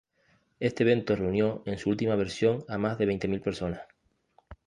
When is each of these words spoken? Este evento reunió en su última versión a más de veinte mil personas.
Este 0.59 0.81
evento 0.81 1.15
reunió 1.15 1.61
en 1.67 1.77
su 1.77 1.91
última 1.91 2.15
versión 2.15 2.65
a 2.67 2.79
más 2.79 2.97
de 2.97 3.05
veinte 3.05 3.27
mil 3.27 3.39
personas. 3.39 3.83